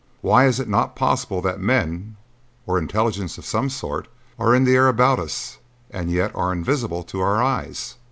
Why 0.21 0.47
is 0.47 0.59
it 0.59 0.67
not 0.67 0.95
possible 0.95 1.43
that 1.43 1.59
men, 1.59 2.15
or 2.65 2.79
intelligences 2.79 3.37
of 3.37 3.45
some 3.45 3.69
sort, 3.69 4.07
are 4.39 4.55
in 4.55 4.63
the 4.63 4.73
air 4.75 4.87
about 4.87 5.19
us 5.19 5.59
and 5.91 6.09
yet 6.09 6.31
are 6.33 6.51
invisible 6.51 7.03
to 7.03 7.19
our 7.19 7.39
eyes!" 7.39 7.97